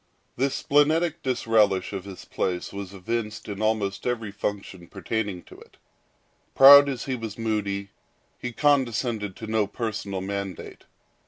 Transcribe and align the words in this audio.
This 0.35 0.55
splenetic 0.55 1.21
disrelish 1.21 1.93
of 1.93 2.05
his 2.05 2.25
place 2.25 2.73
was 2.73 2.91
evinced 2.91 3.47
in 3.47 3.61
almost 3.61 4.07
every 4.07 4.31
function 4.31 4.87
pertaining 4.87 5.43
to 5.43 5.59
it. 5.59 5.77
Proud 6.55 6.89
as 6.89 7.05
he 7.05 7.13
was 7.15 7.37
moody, 7.37 7.89
he 8.39 8.51
condescended 8.51 9.35
to 9.35 9.45
no 9.45 9.67
personal 9.67 10.21
mandate. 10.21 10.85